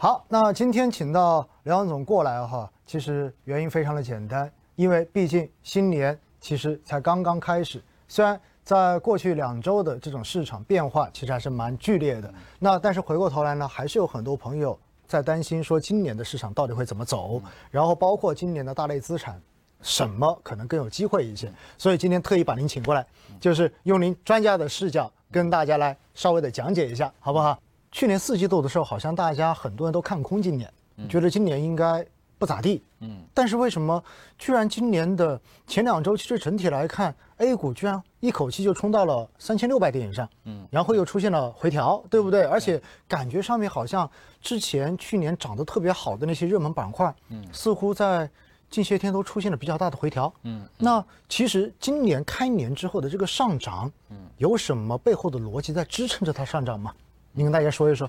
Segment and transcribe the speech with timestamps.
[0.00, 19.42] 好，那今天请到梁总过来哈，其实原因非常的简单，因为毕竟新年其实才刚刚开始，虽然在过去两周的这种市场变化其实还是蛮剧烈的，那但是回过头来呢，还是有很多朋友在担心说今年的市场到底会怎么走，然后包括今年的大类资产
[19.82, 23.04] 什么可能更有机会一些，所以今天特意把您请过来，
[23.40, 27.58] 就是用您专家的视角跟大家来稍微的讲解一下，好不好？
[27.90, 30.72] 去年四季度的时候，好像大家很多人都看空今年，
[31.08, 32.04] 觉得今年应该
[32.38, 32.82] 不咋地。
[33.00, 34.02] 嗯，但是为什么
[34.38, 42.42] 居然今年的前两周，其实整体来看，A 股居然一口气就冲到了三千六百点以上，嗯，然后又出现了回调，对不对？
[42.42, 44.10] 而且感觉上面好像
[44.40, 48.28] 之前去年涨得特别好的那些热门板块，嗯，似乎在
[48.68, 50.32] 近些天都出现了比较大的回调。
[50.42, 56.92] 嗯，那其实今年开年之后的这个上涨，嗯，有什么背后的逻辑在支撑着它上涨吗？
[57.32, 58.08] 你跟大家说一说。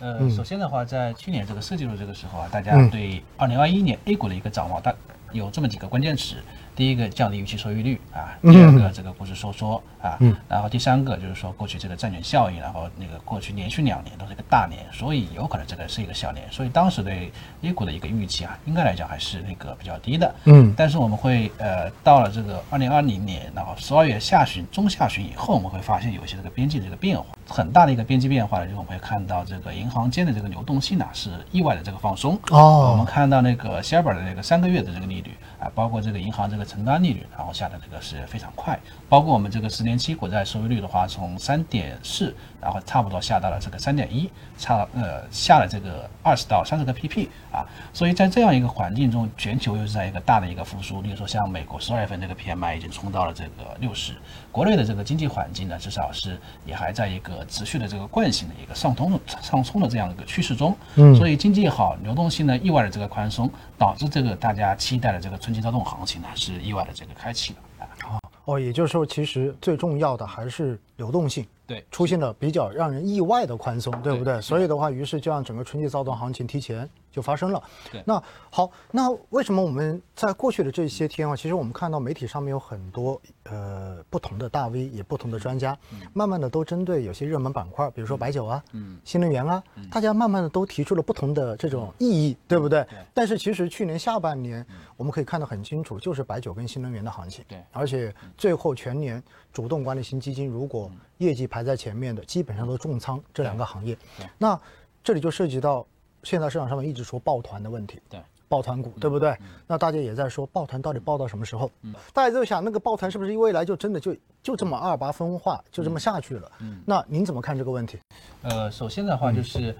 [0.00, 4.92] 呃，首先的话，在去年这个四季度这个时候啊，大家对二零二一年 A 股的一个展望，大
[5.32, 6.36] 有这么几个关键词。
[6.76, 17.30] 第一个降低预期收益率啊，第二个这个股市收缩啊，然后第三个就是说过去这个债券效应，然后那个过去连续两年都是一个大年，所以有可能这个是一个小年，所以当时对
[17.62, 20.34] A 股的一个预期啊，应该来讲还是那个比较低的。
[20.46, 32.38] 嗯，但是我们会呃到了这个二零二零年，然后十二月下旬、中下旬以后，我们会发现有一些这个边际的一个变化，很大的一个边际变化呢，就是我们会看到这个银行间的这个流动性呢是意外的这个放松。
[32.50, 38.78] 哦，我们看到那个希尔本的这个三个月的这个利率啊，包括这个银行这个承担利率，然后下的这个是非常快，
[39.08, 54.14] 包括我们这个十年期国债收益率的话，从三点四，然后差不多下到了这个三点一，差呃下了这个二十到三十个 pp 啊，所以在这样一个环境中，全球又是在一个大的一个复苏，例如说像美国十二月份这个 PMI 已经冲到了这个六十，
[54.50, 71.46] 国内的这个经济环境呢，至少是也还在一个持续的这个惯性的一个上通的上冲的这样的一个趋势中，嗯，所以经济好，流动性呢意外的这个宽松，导致这个大家期待的这个春季躁动行情呢是意外的这个开启了啊，哦，也就是说，其实最重要的还是流动性。
[71.66, 74.38] 对，出现了比较让人意外的宽松，对不对？
[74.42, 77.62] 所以的话，于是就让整个春季躁动行情提前就发生了。
[77.92, 78.20] 对，那
[78.50, 85.78] 好，那为什么我们在过去的这些天啊，其实我们看到媒体上面有很多呃不同的大 V，也不同的专家，
[86.12, 92.84] 慢慢的都针对有些热门板块，比如说白酒啊，嗯，新能源啊，大家慢慢的都提出了不同的这种意义，对不对？
[93.14, 97.44] 但是其实去年下半年我们可以看得很清楚，就是白酒跟新能源的行情。
[97.46, 103.96] 对，而且最后全年主动管理型基金如果业绩排在前面的，基本上都重仓这两个行业。
[104.38, 104.58] 那
[105.02, 105.86] 这里就涉及到
[106.24, 108.00] 现在市场上面一直说抱团的问题。
[108.08, 109.36] 对，抱团股，对不对？
[109.66, 111.70] 那大家也在说抱团到底抱到什么时候？
[111.82, 116.50] 嗯，大家就想那个抱团是不是未来就真的就就这么二八分化就这么下去了？
[116.60, 117.98] 嗯，那您怎么看这个问题？
[118.42, 119.76] 呃，首先的话就是。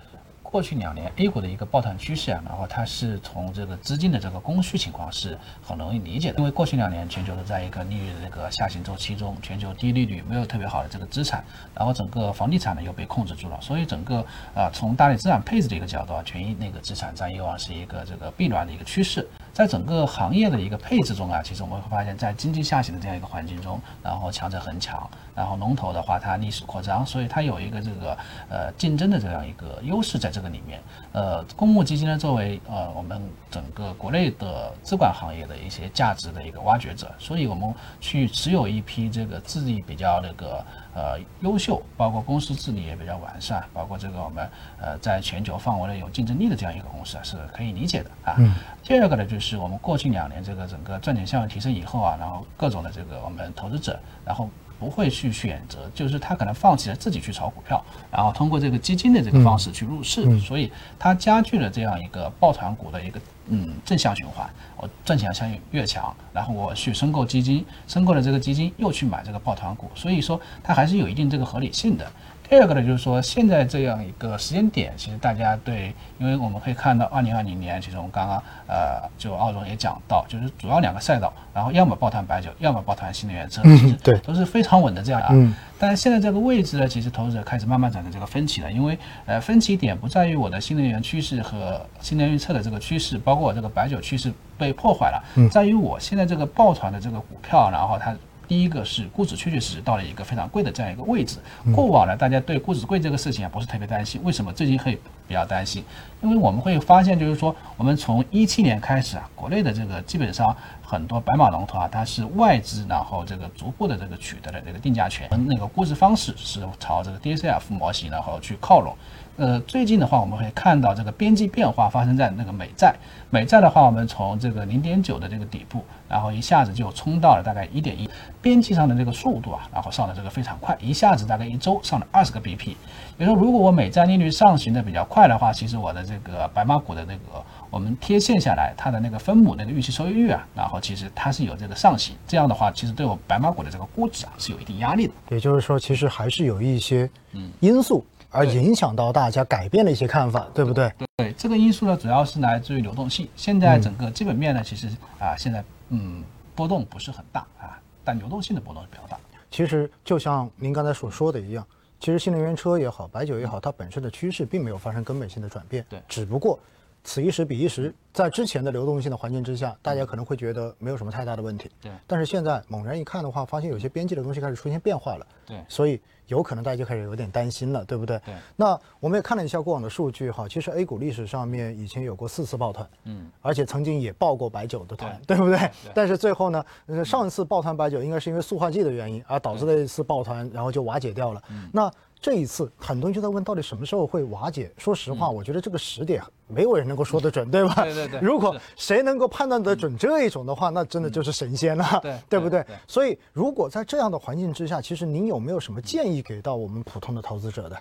[0.54, 11.44] 过去两年 A 股的一个抱团趋势啊，然后它是从这个资金的这个供需情况是很容易理解的，因为过去两年全球都在一个利率的这个下行周期中，全球低利率没有特别好的这个资产，
[11.74, 19.28] 然后整个房地产呢又被控制住了，所以整个啊从大类资产配置的一个角度啊，权益那个资产占有啊是一个这个避暖的一个趋势。
[19.52, 28.16] 在整个行业的一个配置中啊，其实我们会发现，在经济下行的这样一个环境中，然后强者恒强，然后龙头的话它历史扩张，所以它有一个这个
[28.48, 30.80] 呃竞争的这样一个优势在这个里面。
[31.12, 40.64] 呃，公募基金呢，作为呃我们整个国内的资管行业的一些价值的一个挖掘者，所以我们去持有一批这个智力比较那个。
[40.96, 44.48] 呃，优秀，包括公司治理也比较完善，包括这个我们
[44.80, 48.36] 呃在全球范围内有竞争力的这样一个公司啊，是可以理解的啊。
[48.80, 63.20] 第二个呢，就是我们过去两年这个整个赚钱效应提升以后啊，然后各种的这个我们投资者，然后不会去选择，就是他可能放弃了自己去炒股票，然后通过这个基金的这个方式去入市，所以它加剧了这样一个抱团股的一个。
[63.48, 72.10] 嗯，正向循环，我赚钱效应越强，然后我去申购基金，申购了这个基金又去买这个抱团股，所以说它还是有一定这个合理性的。
[72.48, 78.36] 第二个呢，就是说现在这样一个时间点，其实大家对，因为我们可以看到二零二零年，其实我们刚刚
[78.68, 83.62] 呃，就奥总也讲到，就是主要两个赛道，然后要么抱团白酒，要么抱团新能源车，
[84.02, 85.56] 对，都是非常稳的这样啊。
[85.78, 98.14] 但是现在这个位置呢，其实投资者开始慢慢产生这个分歧了，因为呃，分歧点不在于我的新能源趋势和新能源车的这个趋势，包括我这个白酒趋势被破坏了，在于我现在这个抱团的这个股票，然后它。
[98.46, 101.38] 第一个是估值确确实实到了一个非常贵的这样一个位置。
[101.74, 104.20] 过往呢，大家对估值贵这个事情啊不是特别担心。
[104.24, 105.84] 为什么最近会比较担心？
[106.22, 118.94] 因为我们会发现，就是说，我们从一七年开始啊，国内的这个基本上很多白马龙头啊，它是外资然后这个逐步的这个取得了这个定价权，那个估值方式是朝这个 DCF 模型然后去靠拢。
[119.36, 122.94] 呃，最近的话，我们会看到这个边际变化发生在那个美债。
[123.30, 128.08] 美债的话，我们从这个零点九的这个底部，然后一下子就冲到了大概一点一，
[128.40, 132.76] 边际上的这个速度啊，然后上的这个非常快，一下子大概一周上了二十个 BP。
[133.18, 145.12] 也就是说，如果我美债利率上行的比较快的话，其实我的这个白马股的那个我们贴现下来，它的那个分母那个预期收益率啊，然后其实它是有这个上行，这样的话，其实对我白马股的这个估值啊是有一定压力的。
[145.30, 150.92] 也就是说，其实还是有一些嗯因素而影响到大家改变了一些看法，对不对？
[151.16, 153.28] 对，这个因素呢，主要是来自于流动性。
[153.36, 154.88] 现在整个基本面呢，其实
[155.18, 156.22] 啊，现在嗯
[156.54, 159.18] 波动不是很大啊，但流动性的波动是比较大。
[159.50, 161.64] 其实就像您刚才所说的一样，
[162.00, 165.84] 其实新能源车也好，白酒也好，它本身的趋势并没有发生根本性的转变。
[165.88, 166.58] 对只不过
[167.04, 171.70] 此一时彼一时，在之前的流动性的环境之下，大家可能会觉得没有什么太大的问题。
[171.80, 175.26] 对但是现在猛然一看的话，发现有些边际的东西开始出现变化了。
[175.46, 178.18] 对所以有可能大家就开始有点担心了，对不对？
[178.24, 178.34] 对。
[178.56, 185.70] 那我们也看了一下过往的数据哈，其实 A 股历史上面以前有过四次抱团，嗯，而且曾经也抱过白酒的团，对不对？
[185.94, 191.42] 但是最后呢，呃上一次抱团白酒应该是因为塑化剂的原因而导致的一次抱团，然后就瓦解掉了。
[191.50, 191.90] 嗯那
[192.24, 194.72] 这一次，很多人就在问，到底什么时候会瓦解？
[194.78, 197.74] 说实嗯话，我觉得这个时点没有人能够说得准，对吧？
[197.84, 202.76] 对对对如果谁能够判断得准这一种的话，那真的就是神仙了，对 对不对对对？
[202.88, 207.76] 所以，如果在这样的环境之下，其实您有没有什么建议给到我们普通的投资者的？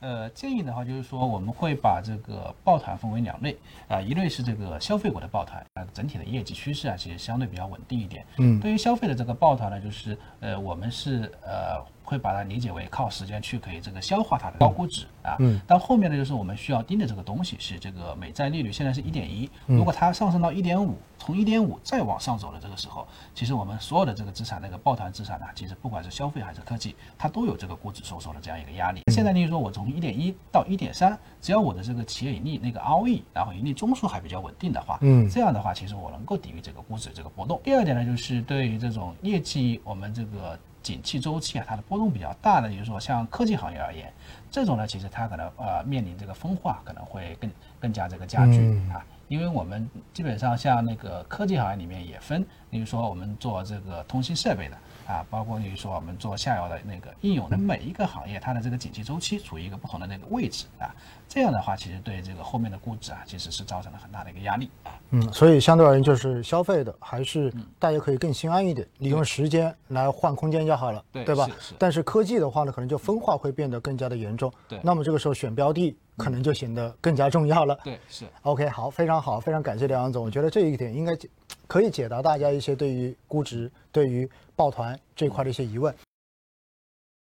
[0.00, 3.56] 呃，建议的话就是说，我们会把这个抱团分为两类
[3.88, 8.22] 啊、一类是这个消费股的抱团，啊、整体的业绩趋势啊，其实相对比较稳定一点。
[8.36, 15.36] 嗯对于消费的这个抱团呢，就是呃，我们是呃会把它理解为靠时间去可以这个消化它的高估值啊。
[15.40, 15.60] 嗯。
[15.66, 29.02] 但后面呢，就是我们需要盯的这个东西是这个美债利率，现在是一点一，嗯如果它上升到一点五，从一点五再往上走的这个时候，其实我们所有的这个资产，那个抱团资产呢，其实不管是消费还是科技，它都有这个估值收缩的这样一个压力。
[29.12, 37.60] 现在例如说我从一点一到一点三，只要我的这个企业盈利那个 ROE，然后盈利中枢还比较稳定的话，嗯这样的话，其实我能够抵御这个估值这个波动。
[37.64, 44.12] 第二点呢，就是对于这种业绩，我们这个景气周期啊，它的波动比较大的，就是说像科技行业而言，
[44.52, 47.50] 这种呢，其实它可能呃面临这个分化可能会更
[47.80, 49.04] 更加这个加剧、嗯啊。
[49.26, 60.94] 因为我们基本上像那个科技行业里面也分，比如说我们做这个通信设备的啊，包括比如说我们做下游的那个应用的每一个行业，它的这个景气周期处于一个不同的那个位置啊，
[61.28, 64.70] 这样的话其实对这个后面的估值啊，其实是造成了很大的一个压力。
[65.10, 71.48] 嗯，所以相对而言，就是消费的还是大家可以更心安一点，利用时间来换空间就好了，对吧？
[71.78, 74.52] 但是科技的话呢，可能就分化会变得更加的严重。
[74.68, 77.78] 对那么这个时候选标的可能就显得更加重要了。
[77.84, 78.24] 对，是。
[78.42, 81.28] OK，好，非常好，非常感谢梁杨总，我觉得这一点应该解
[81.66, 85.94] 可以解答大家一些对于估值、对于抱团这块的一些疑问。